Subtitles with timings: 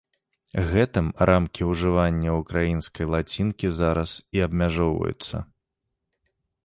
[0.69, 5.35] Гэтым рамкі ўжывання ўкраінскай лацінкі зараз і абмяжоўваюцца.